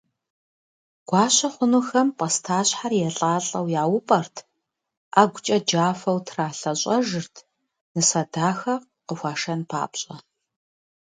[1.07, 4.35] Гуащэ хъунухэм пӏастащхьэр елӏалӏэу яупӏэрт,
[5.11, 7.35] ӏэгукӏэ джафэу тралъэщӏэжырт,
[7.93, 8.75] нысэ дахэ
[9.05, 10.15] къыхуашэн папщӏэ.